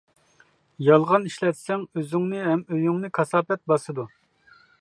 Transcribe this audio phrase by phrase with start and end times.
[0.85, 4.11] يالغان ئىشلەتسەڭ، ئۆزۈڭنى ھەم ئۆيۈڭنى كاساپەت باسىدۇ!